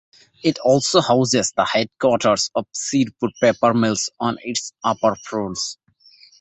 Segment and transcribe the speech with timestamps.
[0.43, 5.77] It also houses the headquarters of Sirpur Paper Mills on its upper floors.